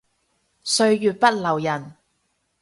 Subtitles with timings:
[0.63, 1.95] 歲月不留人